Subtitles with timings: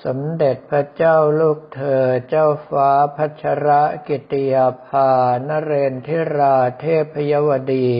[0.04, 3.68] สมเด็จพระเจ้าลูกเธอเจ้าฟ้าพัชร
[4.08, 5.10] กิติยาภา
[5.48, 7.90] นเรนทิราเทพยวดี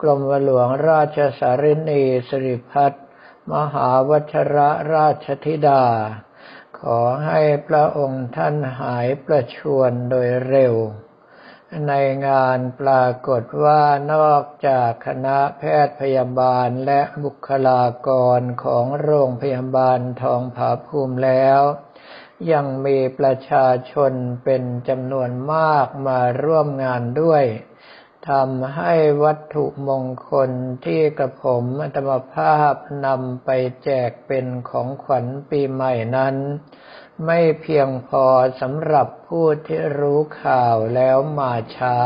[0.00, 2.92] กรมหลวงราชสารินีสิริพัฒ
[3.52, 4.56] มหาวชร
[4.94, 5.84] ราชธิดา
[6.98, 10.76] อให้พระองค์ท่านหายประชวนโดยเร็ว
[11.88, 11.92] ใน
[12.28, 21.60] งานปรากฏว่านอกจากคณะแพทย์พยาบาลและบุคลากรของโรงพยาบาลทองผาภูมิแล้ว
[22.52, 24.12] ยังมีประชาชน
[24.44, 27.44] เป็นจำนวนมากมาร่วมงานด้วย
[28.30, 28.92] ทำให้
[29.22, 30.50] วัตถุมงคล
[30.84, 32.74] ที่กระผมอัตมภาพ
[33.06, 33.50] นำไป
[33.84, 36.36] แจกเป็นของขวัญปีใหม่นั้น
[37.26, 38.26] ไม่เพียงพอ
[38.60, 41.98] สำหรับผู้ที่รู้ข่าวแล้วมาช้า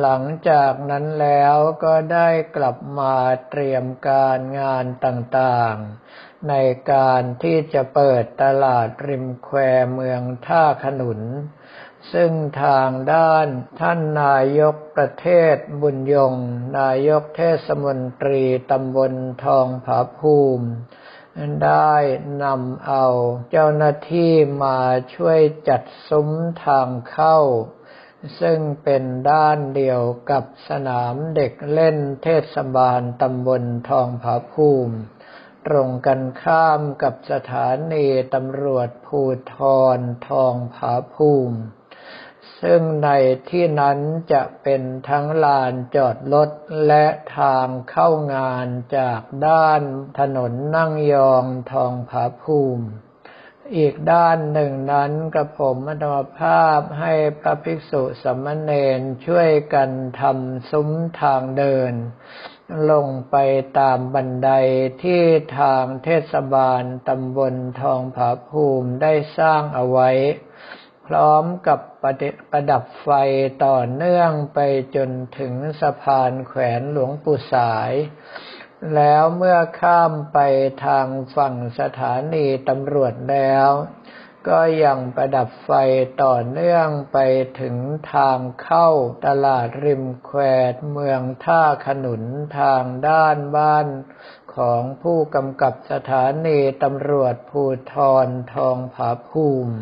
[0.00, 3.14] หลังจากนั้นแล้วก็ได้กลับมา
[3.50, 6.54] เตรียมการงานต่างๆ ใน
[6.92, 9.58] การที่จะเปิดตลาดริมแคว
[9.92, 11.20] เมืองท่าขนุน
[12.12, 13.46] ซึ่งทางด้าน
[13.80, 16.34] ท่านนายกประเทศบุญยง
[16.78, 19.12] นายกเทศมนตรีตำบล
[19.44, 20.68] ทองผาภูมิ
[21.64, 21.94] ได้
[22.44, 23.06] นำเอา
[23.50, 24.32] เจ้าหน้าที่
[24.64, 24.78] มา
[25.14, 26.30] ช่วยจัดซุ้ม
[26.64, 27.38] ทางเข้า
[28.40, 34.96] ซึ่งเป็นด้านเดียวกับสนามเด็กเล่นเทศบาลตำบลทองผาภูมิ
[35.66, 39.20] ตรงกันข้ามกับสถานีตำรวจภู
[39.54, 39.56] ท
[39.96, 39.98] ร
[40.28, 41.58] ทองผาภูมิ
[42.62, 43.08] ซึ่งใน
[43.50, 43.98] ที่นั้น
[44.32, 46.50] จะเป็นทั้งลานจอดรถ
[46.86, 47.06] และ
[47.38, 48.66] ทางเข้างาน
[48.98, 49.82] จากด้าน
[50.18, 52.86] ถนนนั่งยองทองผาภูมิ
[53.76, 59.90] อีกด้านหนึ่งนั้นกระผมอัตมภาพให้พระภิกษุสมณเณรช่วยกัน
[60.20, 60.90] ทำซุ้ม
[61.20, 61.92] ทางเดิน
[62.90, 63.36] ลงไป
[63.78, 64.50] ตามบันได
[65.02, 65.22] ที่
[65.58, 70.10] ทางเทศบาลตำบลทองผาภูมิได้สร้างเอาไว้
[71.14, 72.12] ร้อมกับประ
[72.50, 73.08] ประดับไฟ
[73.64, 74.58] ต่อเนื่องไป
[74.96, 77.92] จนถึงสะพานแขวนหลวงปู่สาย
[78.94, 80.38] แล้วเมื่อข้ามไป
[80.84, 81.06] ทาง
[81.36, 83.70] ฝั่งสถานีตำรวจแล้ว
[84.48, 85.70] ก็ยังประดับไฟ
[86.22, 87.18] ต่อเนื่องไป
[87.60, 87.76] ถึง
[88.14, 88.88] ทางเข้า
[89.26, 90.40] ตลาดริมแคว
[90.90, 92.22] เมืองท่าขนุน
[92.58, 93.86] ทางด้านบ้าน
[94.56, 97.94] ของผู้กำกับสถานีตำรวจภูท
[98.26, 99.74] รทองผาภูมิ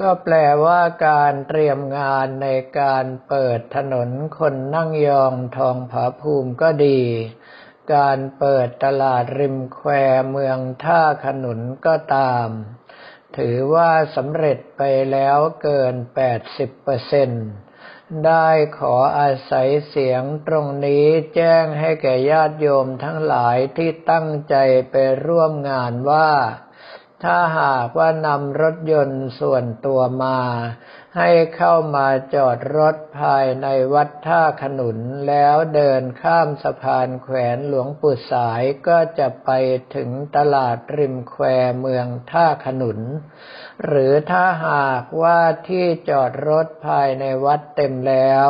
[0.00, 2.48] ก็แปลว่าการเตรียมงานใน
[2.80, 7.00] การเปิดถนนคนนั่งยองทองผาภูมิก็ดี
[7.94, 9.90] การเปิดตลาดริมแคว
[10.30, 12.48] เมืองท่าขนุนก็ตาม
[13.36, 14.82] ถือว่าสำเร็จไป
[15.12, 15.94] แล้วเกิน
[17.28, 18.48] 80%ได้
[18.78, 24.56] ขออาศัยเสียงตรงนี้แจ้งให้แก่ญาติโยมทั้งหลายที่ตั้งใจ
[24.90, 24.94] ไป
[25.26, 26.30] ร่วมงานว่า
[27.24, 30.38] ถ้าหากว่านำรถยนต์ส่วนตัวมา
[31.16, 34.98] ให้เข้ามาจอดรถภายในวัดท่าขนุน
[35.28, 39.50] แล้วเดินข้ามสะพานแขวนหลวงปู่สายก็จะไป
[39.94, 41.44] ถึงตลาดริมแคว
[41.80, 43.00] เมืองท่าขนุน
[43.84, 48.48] หรือถ้าหากว่าที่จอดรถภายในวัดเต็มแล้ว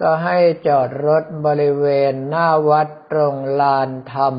[0.00, 0.38] ก็ให้
[0.68, 4.36] จอดรถบริเวณหน้าวัดตรงลานธรรม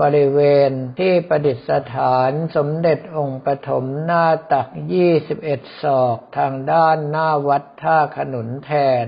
[0.00, 1.58] บริเวณที่ประดิษ
[1.94, 8.70] ฐานสมเด็จองค์ปฐมหน้าตักยี่สิบเอ็ดศอกทางด้านหน้าวัดท่าขนุนแท
[9.04, 9.06] น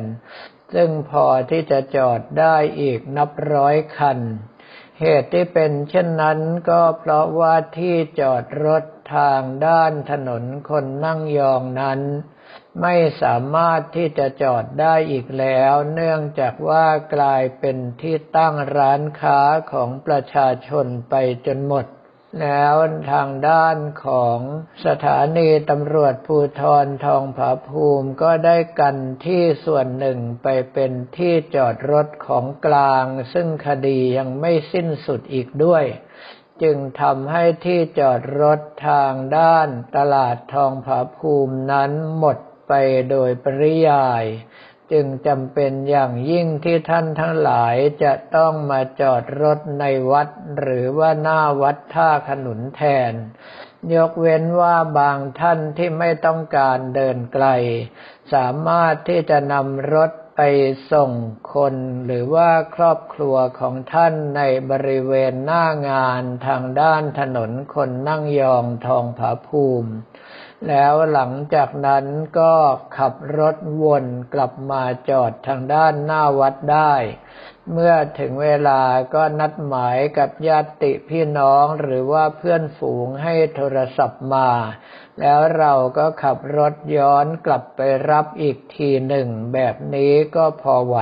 [0.74, 4.18] ซึ่งพอที่จะจอดได้อีกนับร้อยคัน
[5.00, 6.38] เหตุที่เป็นเช่นนั้น
[6.70, 8.84] ก็เพราะว่าที่จอดรถ
[9.16, 12.00] ทางด้านถนนคนนั่งยองนั้น
[12.82, 19.40] ไม่สามารถที่จะจอดได้อีกแล้ว เนื่องจากว่ากลายเป็นที่ตั้งร้านค้า
[19.72, 21.14] ของประชาชนไป
[21.46, 21.86] จนหมด
[22.40, 22.74] แล้ว
[23.12, 24.38] ทางด้านของ
[24.86, 35.84] สถานีตำรวจภูทรทองผาภูมิก็ได้กันที่ส่วนหนึ่งไปเป็นที่จอดรถของกลาง ซึ่งคดียังไม่สิ้นสุดอีกด้วย
[36.62, 42.38] จึงทำให้ที่จอดรถทางด้านตลาดทองผาภูมินั้นหมด
[42.68, 42.72] ไป
[43.10, 44.24] โดยปริยาย
[44.92, 50.28] จึงจำเป็นอย่างยิ่งที่ท่านทั้งหลายจะต้องมาจอดรถในวัด
[50.58, 53.12] หรือว่าหน้าวัดท่าขนุนแทน
[53.94, 57.46] ยกเว้นว่าบางท่านที่ไม่ต้องการเดินไกล
[58.32, 60.42] สามารถที่จะนำรถไป
[60.92, 61.10] ส่ง
[61.54, 61.74] คน
[62.06, 69.92] หรือว่าครอบครัวของท่านในบริเวณหน้างานทางด้านถนนคนนั่งยองทองผาภูมิ
[70.66, 72.04] แล้วหลังจากนั้น
[72.38, 72.54] ก็
[72.98, 76.94] ขับรถวนกลับมาจอดทางด้านหน้าวัดได้
[77.72, 78.82] เมื่อถึงเวลา
[79.14, 84.50] ก็นัดหมายกับญาติพี่น้องหรือว่าเพื่อนฝูงให้โทรศัพท์มา
[85.20, 90.98] แล้วเราก็ขับรถย้อนกลับไปรับอีกทีหนึ่ง แบบนี้ก็พอไหว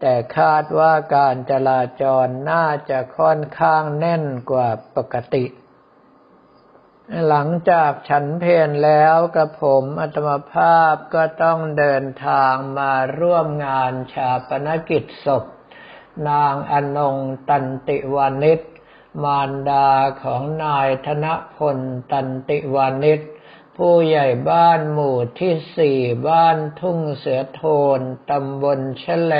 [0.00, 5.44] แต่คาดว่าการจราจรน่าจะค่อนข้างแน่นกว่าปกติ
[7.28, 15.44] หลังจากฉันเพนแล้วกระผมอัตมภาพก็ต้องเดินทางมาร่วมงานชาปนกิจศพ
[16.28, 17.16] นางอนง
[17.48, 18.60] ตันติวานิช
[19.22, 19.88] มารดา
[20.22, 21.78] ของนายธนพล
[22.12, 23.20] ตันติวานิช
[23.76, 25.98] ผู้ใหญ่บ้านหมู่ที่สี่
[26.28, 27.62] บ้านทุ่งเสือโท
[27.98, 28.00] น
[28.30, 29.34] ตำบลแฉล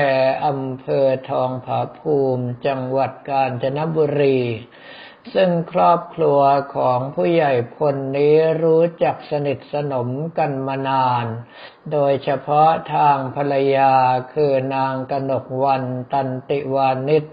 [0.46, 4.40] อำเภอทองผาภูมิ จังหวัดกาญจนบุรี
[5.32, 6.40] ซึ่งครอบครัว
[6.76, 11.26] ของผู้ใหญ่พลนี้รู้จักสนิทสนมกันมานาน
[11.92, 13.94] โดยเฉพาะทางภรรยา
[14.32, 17.24] คือนางกนกวันตันติวานิช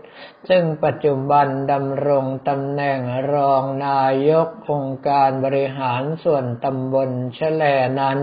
[0.49, 2.99] ซึ่งปัจจุบันดำรงตำแหน่ง
[3.33, 7.63] รองนายกองค์การบริหารส่วนตำบลแฉล
[7.99, 8.19] นั้น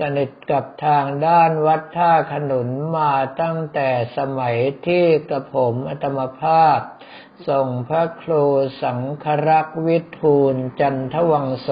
[0.00, 6.78] สนิทกับทางด้านวัดท่าขนุนมาตั้งแต่สมัยที่กระผมอัตมภาพ
[7.48, 8.44] ส่งพระครู
[8.82, 11.68] สังครักษ์วิทูลจันทวังโส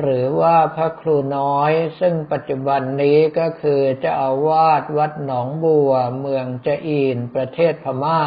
[0.00, 8.22] หรือว่าพระครูน้อย ซึ่งปัจจุบันนี้ก็คือเจ้าอาวาสวัดหนองบัวเมืองจะอีนประเทศพมา่า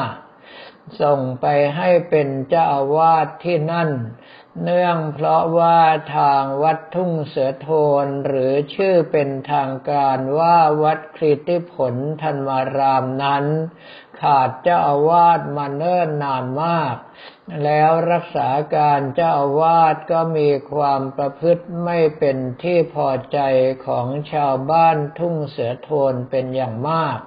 [1.02, 1.46] ส่งไป
[1.76, 3.90] ให้เป็นเจ้าอาวาสที่นั่น
[4.64, 5.80] เนื่องเพราะว่า
[6.16, 7.70] ทางวัดทุ่งเสือโท
[8.04, 13.46] นหรือชื่อเป็นทางการว่าวัดคริติผลธันมารามนั้น
[14.22, 16.96] ขาดเจ้าอาวาสมาเนิ่นนานมาก
[17.64, 23.40] แล้วรักษาการเจ้าอาวาสก็มีความประพฤติไม่เป็นที่พอใจ
[23.86, 27.20] ของชาวบ้านทุ่งเสือโทนเป็นอย่างมาก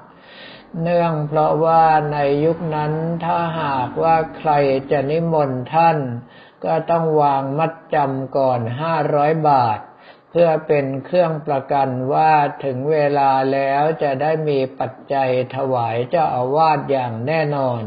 [0.83, 2.93] เนื่องเพราะว่าในยุคนั้น
[3.25, 4.51] ถ้าหากว่าใคร
[4.91, 5.99] จะนิมนต์ท่าน
[6.65, 9.79] ก็ต้องวางมัดจำก่อนห้าร้อยบาท
[10.35, 12.33] เพื่อเป็นเครื่องประกันว่า
[12.65, 17.83] ถึงเวลาแล้วจะได้มีปัจจัยถวายเจ้าอาวาสอย่างแน่นอน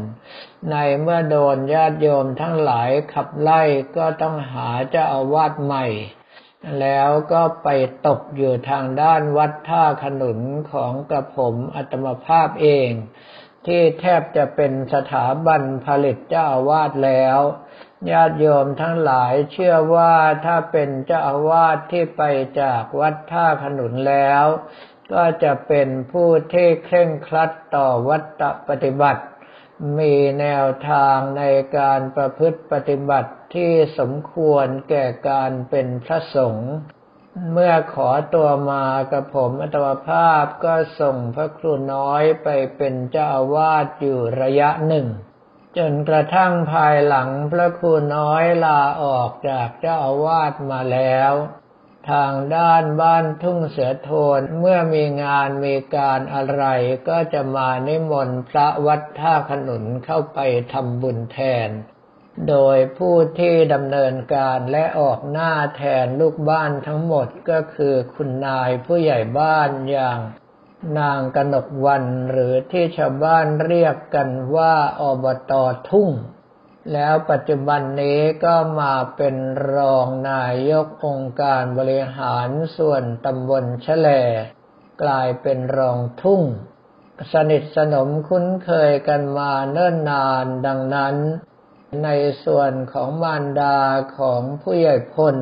[0.70, 3.62] ในเมื่อโดนญาติโยมทั้งหลายขับไล่
[3.96, 5.86] ก็ต้องหาเจ้าอาวาสใหม่
[6.80, 7.68] แล้วก็ไป
[8.06, 10.40] ตกอยู่ทางด้านวัดท่าขนุน
[10.72, 12.90] ของกระผมอัตมภาพเอง
[13.66, 17.38] ที่แทบจะเป็นสถาบันผลิตเจ้าอาวาสแล้ว
[18.10, 20.14] ญาติโยมทั้งหลายเชื่อว่า
[20.46, 22.22] ถ้าเป็นเจ้าอาวาสที่ไป
[22.60, 24.44] จากวัดท่าขนุนแล้ว
[25.12, 29.24] ก็จะเป็นผู้ที่เคร่งครัดต่อวัตปฏิบัติ
[29.98, 31.44] มีแนวทางใน
[31.78, 36.72] การประพฤติปฏิบัติที่สมควรแก่การเป็นพระสงฆ์
[37.52, 45.06] เมื่อขอตัวมากับผมอัตวภาพก็ส่งพระครูน้อยไปเป็นเจ้าอาวาสอยู่ระยะหนึ่ง
[45.78, 51.32] จนกระทั่งภายหลังพระครูน้อยลาออกจากเจ้าอาวาสมาแล้ว
[52.10, 56.64] ทางด้านบ้านทุ่งเสือโทนเมื่อมีงานมีการอะไร
[57.08, 60.38] ก็จะมานิมนต์พระวัดท่าขนุนเข้าไป
[60.72, 61.70] ทำบุญแทน
[62.48, 70.20] โดยผู้ที่ดำเนินการและออกหน้าแทนลูกบ้านทั้งหมดก็คือคุณนายผู้ใหญ่บ้านอย่าง
[70.98, 75.52] นางกนกวันหรือที่ชาวบ้านเรียกกันว่าอบต
[75.88, 76.10] ทุ่ง
[76.92, 79.36] แล้วปัจจุบันนี้ก็มาเป็น
[79.74, 84.08] รองนายกองค์การบริหารส่วนตำบลแฉล
[85.02, 86.42] กลายเป็นรองทุ่ง
[87.32, 91.16] สนิทสนมคุ้นเคยกันมาเนิ่นนานดังนั้น
[92.04, 92.08] ใน
[92.44, 93.78] ส่วนของมารดา
[94.18, 95.36] ของผู้ใหญ่พล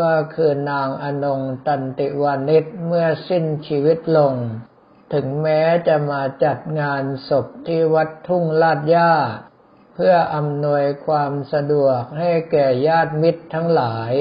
[0.00, 4.34] ก็คือนางอนงตันติวานิชเมื่อสิ้นชีวิตลง
[5.14, 9.14] ถึงแม้จะมาจัดงานศพที่วัดทุ่งลาดย่า
[9.94, 14.12] เพื่ออำนวยความสะดวกให้แก่ญาติมิตรทั้งหลาย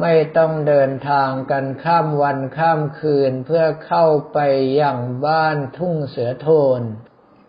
[0.00, 4.38] ไม่ต้องเดินทางกันข้ามวันข้ามคืนเพื่อเข้าไป
[4.76, 6.48] อย่างบ้านทุ่งเสือโท
[6.78, 6.80] น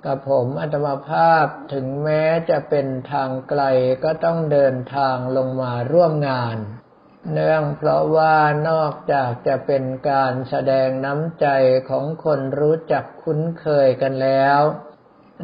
[0.05, 3.61] กับผมอัตมาภาพถึงแม้จะเป็นทางไกล
[4.03, 6.57] ก็ต้องเดินทางลงมาร่วมงาน
[7.33, 8.35] เนื่องเพราะว่า
[8.69, 11.47] นอกจากจะเป็นการแสดงน้ำใจ
[11.89, 14.61] ของคนรู้จักคุ้นเคยกันแล้ว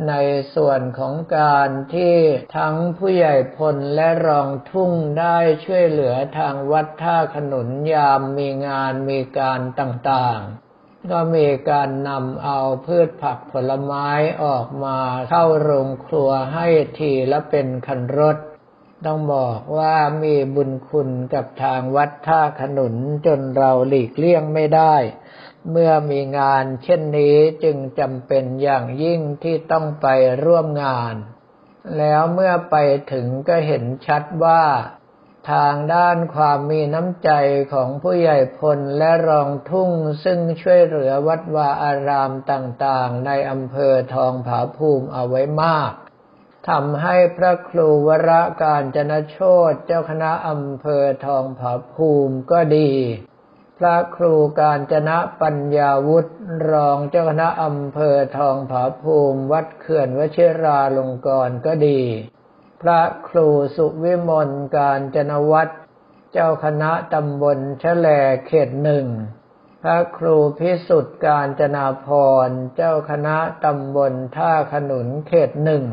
[0.09, 0.13] ใน
[0.55, 2.17] ส่วนของการที่
[2.57, 14.09] ทั้งผู้ใหญ่พลและรองทุ่งได้ช่วยเหลือทางวัดท่าขนุนยามมีงานมีการต่างๆ ก็มีการนำเอาพืชผักผลไม้
[14.43, 14.99] ออกมา
[15.29, 16.67] เข้าโรงครัวให้
[16.99, 18.37] ทีละเป็นคันรถ
[19.05, 22.95] ต้องบอกว่ามีบุญคุณกับทางวัดท่าขนุน
[23.25, 24.95] จนเราหลีกเลี่ยงไม่ได้
[25.71, 30.07] เมื่อมีงานเช่นนี้จึงจำเป็นอย่างยิ่งที่ต้องไป
[30.45, 31.15] ร่วมงาน
[31.97, 32.75] แล้วเมื่อไป
[33.11, 34.63] ถึงก็เห็นชัดว่า
[35.51, 37.31] ทางด้านความมีน้ำใจ
[37.73, 39.91] ของผู้ใหญ่พลและรองทุ่ง
[40.23, 45.93] ซึ่งช่วยเหลือวัดวาอารามต่างๆ ในอำเภอทองผาภูมิเอาไว้มาก
[46.69, 48.31] ทำให้พระครูวร
[48.61, 49.37] การจนโช
[49.71, 52.91] ตเจ้าคณะอำเภอทองผาภูมิก็ดี
[53.79, 56.31] พระครูการจนะปัญญาวุฒิ
[56.71, 62.01] รองเจ้าคณะอำเภอทองผาภูมิ วัดเขื่อนวชิราลงกรณ์ก็ดี
[62.81, 65.73] พระครูสุวิมลการจนวัตร
[66.33, 67.57] เจ้าคณะตำบล
[67.99, 68.07] แล
[68.47, 69.07] เขตหนึ่ง
[69.81, 72.07] พระครูพิสุทธิ์การจนาพ
[72.47, 75.85] รเจ้าคณะตำบลท่าขนุนเขตหนึ่ง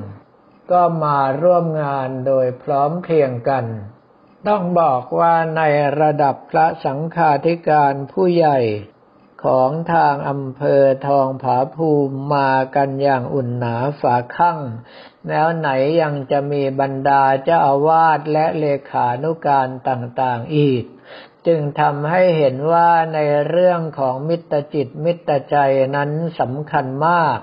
[0.72, 3.64] ก็มาร่วมงานโดยพร้อมเพรียงกัน
[4.48, 5.62] ต้องบอกว่าใน
[6.00, 8.58] ระดับพระสังฆาธิการผู้ใหญ่
[9.44, 14.58] ของทางอำเภอทองผาภูมิมากันอย่างอุ่นหนาฝาข้าง
[15.28, 15.68] แล้วไหน
[16.00, 20.84] ยังจะมีบรรดาเจ้าอาวาสและเลขานุการต่างๆอีก
[21.46, 25.56] จึงทำให้เห็นว่าในเรื่องของมิตรจิตมิตรใจ
[25.96, 26.10] นั้น
[26.40, 27.38] สำคัญมาก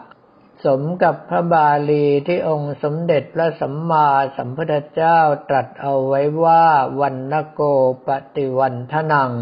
[0.66, 6.66] สมกับพระบาลีที่องค์สมเด็จพระสัมมาสัมพุทธเจ้าตรัสเอาไว้ว่า
[7.00, 7.62] วันนโก
[8.08, 9.34] ปฏิวันทนัง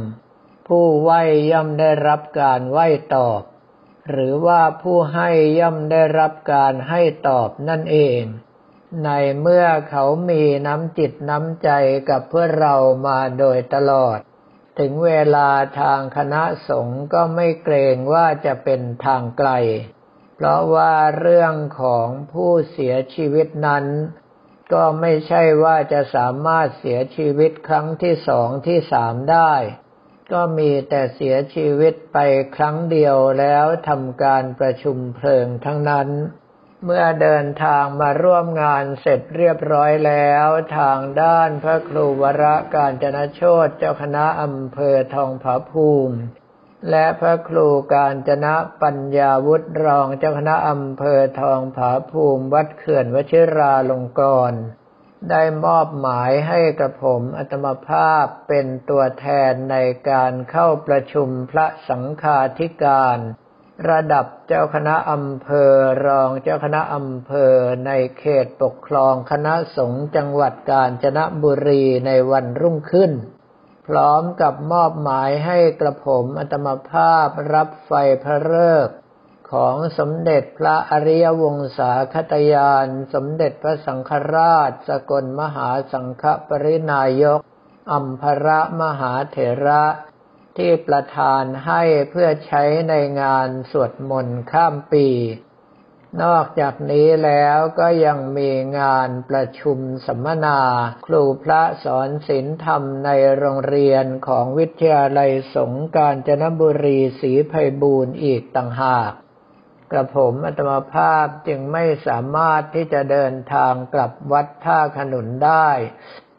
[0.67, 1.11] ผู้ไหว
[1.51, 2.79] ย่อมได้รับการไหว
[3.15, 3.41] ตอบ
[4.09, 8.21] หรือว่าผู้ให้ย่อมได้รับการให้ตอบนั่นเอง
[9.03, 9.09] ใน
[9.41, 11.69] เมื่อเขามีน้ำจิตน้ำใจ
[12.09, 12.75] กับเพื่อเรา
[13.07, 14.17] มาโดยตลอด
[14.79, 19.51] ถึงเวลาทางคณะสงฆ์ก็ไม่เกรงว่าจะเป็นทางไกล
[20.39, 23.85] เพราะว่าเรื่องของผู้เสียชีวิตนั้น
[24.73, 29.53] ก็ไม่ใช่ว่าจะสามารถเสียชีวิตครั้งที่สองที่สามได้
[30.31, 32.17] ก็มีแต่เสียชีวิตไป
[32.55, 36.09] ครั้งเดียวแล้วทำการประชุมเพลิงทั้งนั้น
[36.85, 46.17] เมื่อเดินทางมาร่วมงานเสร็จเรียบร้อยแล้ว ทางด้านพระครูวระการจนโชตเจ้าคณะอำเภอทองผาภูมิ
[46.89, 54.61] และพระครูการจนะปัญญาวุฒิรองเจ้าคณะอำเภอทองผาภูมิวัดเขื่อนวชิราลงกรณ์
[55.29, 59.77] ได้มอบหมายให้กระผมอัตมภาพเป็นตัวแทนใน
[60.09, 63.17] การเข้าประชุมพระสังฆาธิการ
[63.89, 65.71] ระดับเจ้าคณะอำเภอ
[66.05, 67.53] รองเจ้าคณะอำเภอ
[67.85, 73.11] ในเขตปกครองคณะสงฆ์จังหวัดกาญจนบุรีในวันรุ่งขึ้น
[73.87, 77.91] พร้อมกับมอบหมายให้กระผมอัตมภาพรับไฟ
[78.23, 78.95] พระฤกษ์
[79.51, 87.39] ของสมเด็จพระอริยวงศาคตยาน สมเด็จพระสังฆราช สกลมหาสังฆปรินายก
[87.91, 89.85] อัมพระมหาเถระ
[90.57, 95.07] ที่ประทานให้เพื่อใช้ในงานสวดมนต์ข้ามปี
[96.23, 98.49] นอกจากนี้แล้วก็ยังมี
[98.79, 100.59] งานประชุมสัมมนา
[101.05, 109.11] ครูพระสอนศีลธรรมในโรงเรียนของวิทยาลัยสงการจนบุรีศรีไพบูรณ์อีกต่างหาก
[109.91, 115.69] กระผมอัตมาภาพจึงไม่สามารถที่จะเดินทางกลับวัดท่าขนุนได้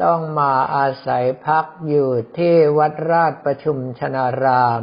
[0.04, 4.82] ต้องมาอาศัยพักอยู่ที่วัดราชประชุมชนาราม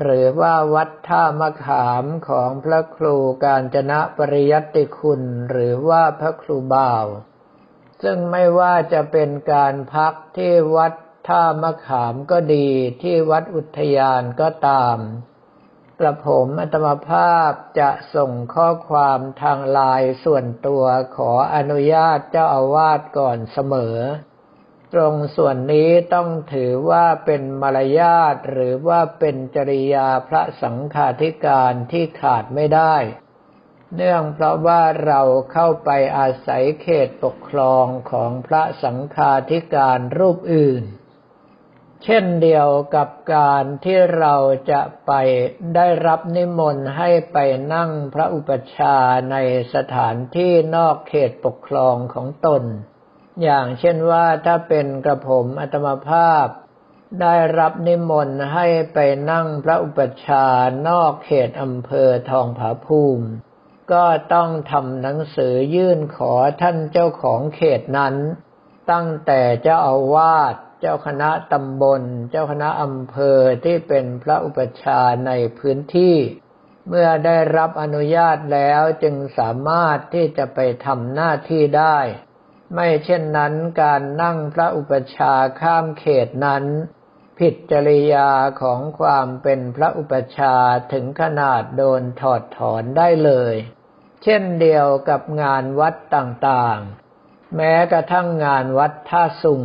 [0.00, 7.06] หรือว่าวัดท่ามะขามของพระครูการจนะปริยัติคุณ หรือว่าพระครูบ่าว
[8.02, 10.92] ซึ่งไม่ว่าจะเป็นการพักที่วัด
[11.28, 12.68] ท่ามะขามก็ดี
[13.02, 14.98] ที่วัดอุทยานก็ตาม
[16.00, 20.84] กระผมอัตมภาพจะส่งข้อความทางลน์ส่วนตัว
[21.16, 23.96] ขออนุญาตเจ้าอาวาสก่อนเสมอ
[24.92, 32.96] ตรงส่วนนี้ต้องถือว่าเป็นมารยาทหรือว่าเป็นจริยาพระสังฆาธิการที่ขาดไม่ได้
[33.94, 40.84] เนื่องเพราะว่าเราเข้าไปอาศัยเขตปกครองของพระสังฆาธิการรูปอื่น
[42.04, 44.34] เช่นเดียวกับการที่เรา
[44.70, 45.12] จะไป
[45.74, 47.38] ได้รับนิมนต์ให้ไป
[47.74, 48.96] นั่งพระอุปชา
[49.32, 49.36] ใน
[49.74, 52.62] สถานที่นอกเขตปกครองของตน
[53.42, 56.46] อย่างเช่นว่าถ้าเป็นกระผมอัตมภาพ
[57.20, 58.98] ได้รับนิมนต์ให้ไป
[59.30, 60.46] นั่งพระอุปชา
[60.88, 63.26] นอกเขตอำเภอทองผาภูมิ
[63.92, 68.14] ก็ต้องทำหนังสือยื่นขอท่านเจ้าของเขตนั้น
[68.90, 76.16] ตั้งแต่เจ้าอาวาสเจ้าคณะตำบล เจ้าคณะอำเภอที่เป็นพระอุปชาในพื้นที่
[76.88, 81.98] เมื่อได้รับอนุญาตแล้วจึงสามารถที่จะไปทำหน้าที่ได้
[82.74, 86.64] ไม่เช่นนั้นการนั่งพระอุปชาข้ามเขตนั้น
[87.38, 88.30] ผิดจริยา
[88.62, 90.54] ของความเป็นพระอุปชา
[90.92, 93.54] ถึงขนาดโดนถอดถอนได้เลย
[94.22, 99.62] เช่นเดียวกับงานวัดต่างๆ แม้กระทั่งงานวัดท่าสุง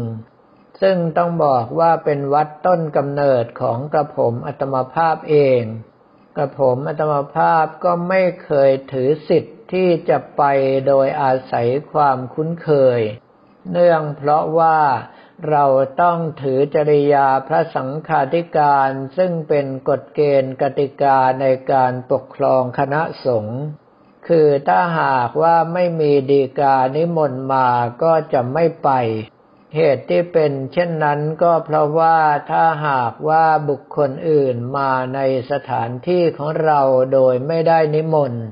[0.82, 5.62] ซึ่งต้องบอกว่าเป็นวัดต้นกำเนิดของกระผมอัตมภาพเอง
[6.38, 10.44] กระผมอัตมภาพก็ไม่เคยถือสิทธิ์ที่จะไป
[10.88, 13.00] โดยอาศัยความคุ้นเคย
[13.72, 14.80] เนื่องเพราะว่า
[15.50, 15.66] เรา
[16.02, 23.60] ต้องถือจริยาพระสังฆาธิการซึ่งเป็นกฎเกณฑ์กติกาในการปกครองคณะสงฆ์
[24.28, 27.68] คือถ้าหากว่าไม่มีดีกานิมนต์มา
[28.04, 28.90] ก็จะไม่ไป
[29.76, 32.18] เหตุที่เป็นเช่นนั้นก็เพราะว่า
[32.52, 35.20] ถ้าหากว่าบุคคลอื่นมาใน
[35.52, 36.82] สถานที่ของเรา
[37.14, 38.44] โดยไม่ได้นิมนต์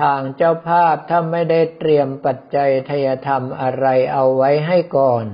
[0.00, 5.24] ทางเจ้าภาพถ้าไม่ได้เตรียมปัจจัยทยธรรมอะไรเอาไว้ให้ก่อน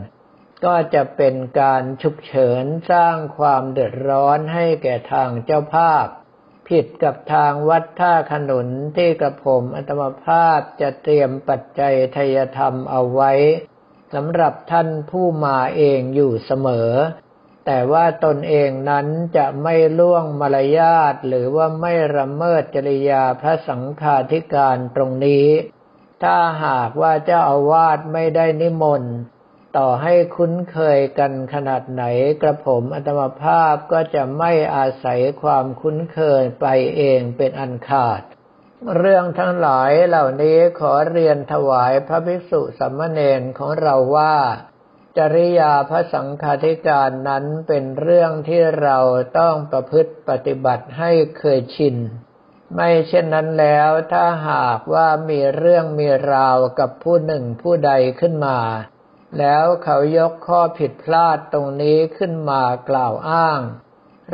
[0.65, 6.07] ก็จะเป็นการฉุกเฉินสร้างความเดือดร้อนให้แก่ทางเจ้าภาพ
[6.69, 13.33] ผิดกับทางวัดท่าขนุนที่กระผมอัตมภาพจะเตรียมปัจจัยทยธรรมเอาไว้
[14.13, 16.91] สำหรับท่านผู้มาเองอยู่เสมอ
[17.67, 25.47] แต่ว่าตนเองนั้นจะไม่ล่วงมารยาทหรือว่าไม่ระเมิดจริยาพระสังฆาธิการตรงนี้
[26.23, 29.15] ถ้าหากว่าเจ้าอาวาสไม่ได้นิมนต์
[29.77, 32.05] ต่อให้คุ้นเคยกันขนาดไหน
[32.43, 36.67] กระผมอัตมภาพก็จะไม่อาศัยความคุ้นเคยไป
[36.97, 38.21] เองเป็นอันขาด
[38.97, 44.37] เรื่องทั้งหลายเหล่านี้ขอเรียนถวายพระภิกษุสัมมเนนของเราว่า
[45.19, 48.99] จริยาพระสังฆาธิการนั้นเป็นเรื่องที่เรา
[49.39, 51.97] ต้องประพฤติปฏิบัติให้เคยชิน
[52.75, 58.59] ไม่เช่นนั้นแล้วถ้าหากว่ามีเรื่องมีราวกับผู้หนึ่งผู้ใดขึ้นมา
[59.39, 63.61] แล้วเขายกข้อผิดพลาดตรงนี้ขึ้นมากล่าวอ้าง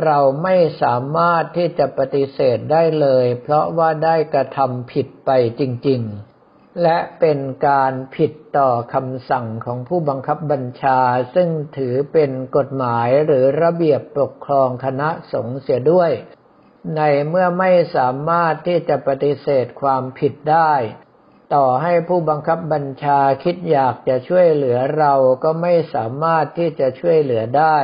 [0.04, 5.30] เราไม่สามารถที่จะปฏิเสธได้เลย เพราะว่าได้กระทำผิดไป
[5.61, 11.00] จริง ๆ และเป็นการผิดต่อคำสั่งของผู้บังคับบัญชา
[11.34, 16.11] ซึ่งถือเป็นกฎหมายหรือระเบียบปกครองคณะสงฆ์เสียด้วย
[16.96, 20.72] ในเมื่อไม่สามารถที่จะปฏิเสธความผิดได้
[21.54, 27.78] ต่อให้ผู้บังคับบัญชาคิดอยากจะช่วยเหลือเราก็ไม่สามารถที่จะช่วยเหลือได้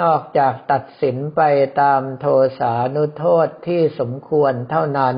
[0.00, 1.42] นอกจากตัดสินไป
[1.80, 2.26] ตามโท
[2.58, 5.16] สานุโทษที่สมควรเท่านั้น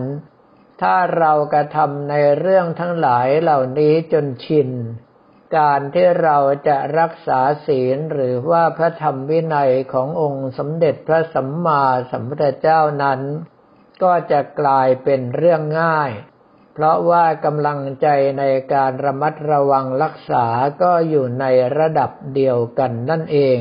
[0.83, 4.71] ถ้าเรากระทำในเรื่องทั้งหลายเหล่านี้จนชิน
[5.57, 13.21] การที่เราจะรักษาศีลหรือว่าพระธรรมวินัยขององค์สมเด็จพระสัมมาสัมพุทธเจ้านั้น
[14.03, 16.11] ก็จะกลายเป็นเรื่องง่าย
[16.75, 18.07] เพราะว่ากำลังใจ
[18.39, 20.47] ในการระมัดระวังรักษา
[20.83, 21.45] ก็อยู่ใน
[21.79, 23.61] ระดับเดียวกันนั่นเอง